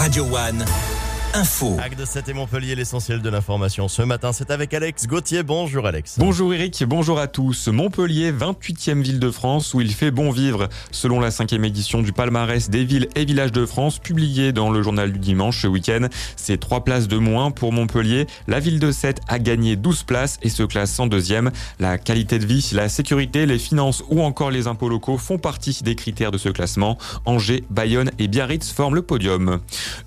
Radio 0.00 0.24
One. 0.24 0.89
Info. 1.32 1.76
Hack 1.80 1.96
de 1.96 2.04
7 2.04 2.28
et 2.28 2.32
Montpellier, 2.32 2.74
l'essentiel 2.74 3.22
de 3.22 3.30
l'information. 3.30 3.86
Ce 3.86 4.02
matin, 4.02 4.32
c'est 4.32 4.50
avec 4.50 4.74
Alex 4.74 5.06
Gauthier. 5.06 5.44
Bonjour 5.44 5.86
Alex. 5.86 6.16
Bonjour 6.18 6.52
Eric, 6.52 6.82
bonjour 6.84 7.20
à 7.20 7.28
tous. 7.28 7.68
Montpellier, 7.68 8.32
28e 8.32 9.00
ville 9.00 9.20
de 9.20 9.30
France 9.30 9.72
où 9.72 9.80
il 9.80 9.92
fait 9.92 10.10
bon 10.10 10.32
vivre. 10.32 10.68
Selon 10.90 11.20
la 11.20 11.30
cinquième 11.30 11.64
édition 11.64 12.02
du 12.02 12.12
palmarès 12.12 12.68
des 12.68 12.84
villes 12.84 13.08
et 13.14 13.24
villages 13.24 13.52
de 13.52 13.64
France, 13.64 14.00
publié 14.00 14.52
dans 14.52 14.70
le 14.70 14.82
journal 14.82 15.12
du 15.12 15.20
dimanche 15.20 15.62
ce 15.62 15.68
week-end, 15.68 16.08
c'est 16.34 16.58
trois 16.58 16.82
places 16.82 17.06
de 17.06 17.16
moins 17.16 17.52
pour 17.52 17.72
Montpellier. 17.72 18.26
La 18.48 18.58
ville 18.58 18.80
de 18.80 18.90
7 18.90 19.20
a 19.28 19.38
gagné 19.38 19.76
12 19.76 20.02
places 20.02 20.38
et 20.42 20.48
se 20.48 20.64
classe 20.64 20.98
en 20.98 21.06
deuxième. 21.06 21.52
La 21.78 21.96
qualité 21.96 22.40
de 22.40 22.46
vie, 22.46 22.70
la 22.72 22.88
sécurité, 22.88 23.46
les 23.46 23.60
finances 23.60 24.02
ou 24.10 24.20
encore 24.20 24.50
les 24.50 24.66
impôts 24.66 24.88
locaux 24.88 25.16
font 25.16 25.38
partie 25.38 25.80
des 25.84 25.94
critères 25.94 26.32
de 26.32 26.38
ce 26.38 26.48
classement. 26.48 26.98
Angers, 27.24 27.62
Bayonne 27.70 28.10
et 28.18 28.26
Biarritz 28.26 28.72
forment 28.72 28.96
le 28.96 29.02
podium. 29.02 29.60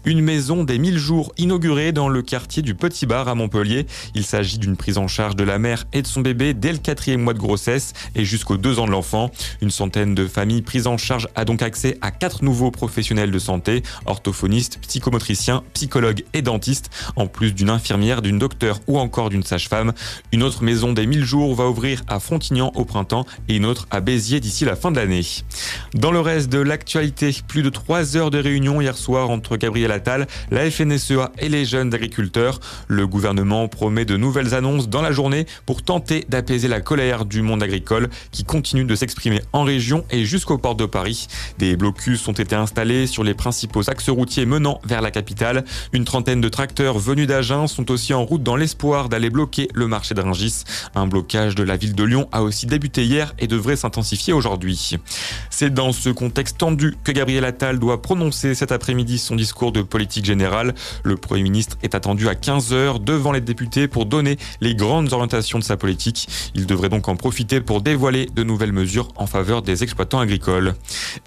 Une 0.03 0.19
maison 0.19 0.65
des 0.65 0.78
1000 0.78 0.97
jours 0.97 1.12
inauguré 1.37 1.91
dans 1.91 2.09
le 2.09 2.21
quartier 2.21 2.61
du 2.61 2.75
Petit 2.75 3.05
Bar 3.05 3.27
à 3.27 3.35
Montpellier. 3.35 3.85
Il 4.15 4.23
s'agit 4.23 4.57
d'une 4.57 4.75
prise 4.75 4.97
en 4.97 5.07
charge 5.07 5.36
de 5.36 5.43
la 5.43 5.59
mère 5.59 5.86
et 5.93 6.01
de 6.01 6.07
son 6.07 6.21
bébé 6.21 6.53
dès 6.53 6.71
le 6.71 6.77
quatrième 6.77 7.21
mois 7.21 7.33
de 7.33 7.39
grossesse 7.39 7.93
et 8.15 8.25
jusqu'aux 8.25 8.57
deux 8.57 8.79
ans 8.79 8.86
de 8.86 8.91
l'enfant. 8.91 9.31
Une 9.61 9.69
centaine 9.69 10.15
de 10.15 10.27
familles 10.27 10.61
prises 10.61 10.87
en 10.87 10.97
charge 10.97 11.27
a 11.36 11.45
donc 11.45 11.61
accès 11.61 11.97
à 12.01 12.11
quatre 12.11 12.43
nouveaux 12.43 12.71
professionnels 12.71 13.31
de 13.31 13.39
santé, 13.39 13.83
orthophonistes, 14.05 14.79
psychomotriciens, 14.81 15.63
psychologues 15.73 16.23
et 16.33 16.41
dentistes, 16.41 16.89
en 17.15 17.27
plus 17.27 17.53
d'une 17.53 17.69
infirmière, 17.69 18.21
d'une 18.21 18.39
docteure 18.39 18.79
ou 18.87 18.97
encore 19.00 19.29
d'une 19.29 19.43
sage-femme. 19.43 19.93
Une 20.31 20.43
autre 20.43 20.64
maison 20.64 20.93
des 20.93 21.05
1000 21.05 21.23
jours 21.23 21.55
va 21.55 21.67
ouvrir 21.67 22.01
à 22.07 22.19
Frontignan 22.19 22.71
au 22.75 22.86
printemps 22.86 23.25
et 23.47 23.55
une 23.55 23.65
autre 23.65 23.87
à 23.91 24.01
Béziers 24.01 24.39
d'ici 24.39 24.65
la 24.65 24.75
fin 24.75 24.91
de 24.91 24.97
l'année. 24.97 25.25
Dans 25.93 26.11
le 26.11 26.19
reste 26.19 26.50
de 26.50 26.59
l'actualité, 26.59 27.36
plus 27.47 27.61
de 27.61 27.69
trois 27.69 28.17
heures 28.17 28.31
de 28.31 28.39
réunion 28.39 28.81
hier 28.81 28.97
soir 28.97 29.29
entre 29.29 29.57
Gabriel 29.57 29.91
Attal, 29.91 30.27
la 30.51 30.69
FNS 30.69 30.97
Et 31.38 31.50
les 31.50 31.66
jeunes 31.66 31.93
agriculteurs. 31.93 32.59
Le 32.88 33.06
gouvernement 33.08 33.68
promet 33.68 34.06
de 34.06 34.16
nouvelles 34.16 34.54
annonces 34.54 34.88
dans 34.88 35.02
la 35.02 35.12
journée 35.12 35.45
pour 35.66 35.84
tenter 35.84 36.26
d'apaiser 36.30 36.68
la 36.68 36.80
colère 36.80 37.26
du 37.26 37.42
monde 37.42 37.62
agricole 37.62 38.10
qui 38.32 38.45
continue 38.45 38.86
de 38.86 38.95
s'exprimer 38.95 39.42
en 39.52 39.64
région 39.64 40.06
et 40.12 40.23
jusqu'au 40.23 40.58
port 40.58 40.76
de 40.76 40.86
Paris. 40.86 41.28
Des 41.58 41.76
blocus 41.76 42.26
ont 42.28 42.34
été 42.34 42.56
installés 42.56 43.08
sur 43.08 43.23
les 43.23 43.34
principaux 43.34 43.90
axes 43.90 44.10
routiers 44.10 44.45
menant 44.45 44.80
vers 44.86 45.02
la 45.02 45.12
capitale. 45.12 45.66
Une 45.92 46.06
trentaine 46.06 46.40
de 46.40 46.50
tracteurs 46.50 47.00
venus 47.00 47.28
d'Agen 47.28 47.67
sont 47.67 47.92
aussi 47.92 48.14
en 48.14 48.23
route 48.23 48.44
dans 48.44 48.56
l'espoir 48.56 49.10
d'aller 49.10 49.30
bloquer 49.30 49.67
le 49.73 49.88
marché 49.88 50.14
de 50.16 50.22
Rungis. 50.22 50.64
Un 50.95 51.08
blocage 51.08 51.56
de 51.56 51.64
la 51.64 51.76
ville 51.76 51.95
de 51.95 52.04
Lyon 52.04 52.30
a 52.32 52.44
aussi 52.44 52.66
débuté 52.66 53.04
hier 53.04 53.34
et 53.40 53.48
devrait 53.48 53.76
s'intensifier 53.76 54.32
aujourd'hui. 54.32 54.98
C'est 55.50 55.73
dans 55.73 55.92
ce 55.92 56.10
contexte 56.10 56.60
tendu 56.60 56.95
que 57.04 57.12
Gabriel 57.12 57.44
Attal 57.44 57.78
doit 57.80 58.02
prononcer 58.02 58.56
cet 58.56 58.72
après-midi 58.72 59.17
son 59.17 59.36
discours 59.36 59.72
de 59.72 59.82
politique 59.82 60.26
générale. 60.26 60.73
Le 61.03 61.16
Premier 61.17 61.44
ministre 61.44 61.77
est 61.83 61.95
attendu 61.95 62.27
à 62.27 62.33
15h 62.33 63.03
devant 63.03 63.31
les 63.31 63.41
députés 63.41 63.88
pour 63.88 64.05
donner 64.05 64.38
les 64.61 64.75
grandes 64.75 65.13
orientations 65.13 65.59
de 65.59 65.63
sa 65.63 65.77
politique. 65.77 66.27
Il 66.55 66.66
devrait 66.66 66.89
donc 66.89 67.08
en 67.08 67.16
profiter 67.16 67.61
pour 67.61 67.81
dévoiler 67.81 68.27
de 68.36 68.44
nouvelles 68.44 68.72
mesures 68.73 69.09
en 69.16 69.27
faveur 69.27 69.61
des 69.61 69.83
exploitants 69.83 70.19
agricoles. 70.19 70.75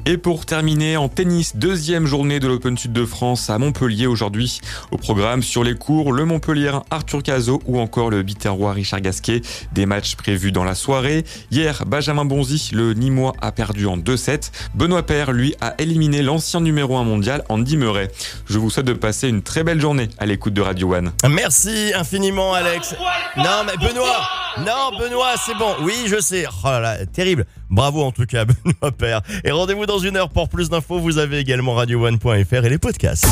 Et 0.04 0.16
pour 0.16 0.46
terminer, 0.46 0.96
en 0.96 1.08
tennis, 1.08 1.56
deuxième 1.56 2.06
journée 2.06 2.40
de 2.40 2.48
l'Open 2.48 2.76
Sud 2.76 2.92
de 2.92 3.04
France 3.04 3.50
à 3.50 3.58
Montpellier 3.58 4.06
aujourd'hui. 4.06 4.60
Au 4.90 4.96
programme 4.96 5.42
sur 5.42 5.64
les 5.64 5.74
cours, 5.74 6.12
le 6.12 6.24
Montpellier 6.24 6.72
Arthur 6.90 7.22
Cazot 7.22 7.60
ou 7.66 7.78
encore 7.78 8.10
le 8.10 8.22
Biterrois 8.22 8.72
Richard 8.72 9.00
Gasquet. 9.00 9.42
Des 9.72 9.86
matchs 9.86 10.16
prévus 10.16 10.52
dans 10.52 10.64
la 10.64 10.74
soirée. 10.74 11.24
Hier, 11.50 11.84
Benjamin 11.86 12.24
Bonzi, 12.24 12.70
le 12.72 12.94
Nîmois, 12.94 13.32
a 13.40 13.52
perdu 13.52 13.86
en 13.86 13.96
2-7. 13.96 14.50
Benoît 14.74 15.04
Père, 15.04 15.32
lui, 15.32 15.54
a 15.60 15.74
éliminé 15.78 16.22
l'ancien 16.22 16.60
numéro 16.60 16.96
1 16.96 17.04
mondial, 17.04 17.44
Andy 17.48 17.76
Murray. 17.76 18.10
Je 18.46 18.58
vous 18.58 18.70
souhaite 18.70 18.86
de 18.86 18.92
passer 18.92 19.28
une 19.28 19.42
très 19.42 19.55
belle 19.64 19.80
journée 19.80 20.08
à 20.18 20.26
l'écoute 20.26 20.54
de 20.54 20.60
Radio 20.62 20.94
One. 20.94 21.12
Merci 21.28 21.92
infiniment 21.94 22.54
Alex. 22.54 22.94
Non 23.36 23.64
mais 23.66 23.76
Benoît, 23.76 24.28
non 24.58 24.98
Benoît, 24.98 25.34
c'est 25.44 25.54
bon. 25.54 25.74
Oui, 25.82 25.94
je 26.06 26.20
sais. 26.20 26.46
Oh 26.64 26.78
terrible. 27.12 27.46
Bravo 27.70 28.02
en 28.02 28.12
tout 28.12 28.26
cas 28.26 28.44
Benoît 28.64 28.92
Père. 28.92 29.20
Et 29.44 29.50
rendez-vous 29.50 29.86
dans 29.86 29.98
une 29.98 30.16
heure 30.16 30.30
pour 30.30 30.48
plus 30.48 30.68
d'infos. 30.68 30.98
Vous 30.98 31.18
avez 31.18 31.38
également 31.38 31.74
radioone.fr 31.74 32.64
et 32.64 32.68
les 32.68 32.78
podcasts. 32.78 33.26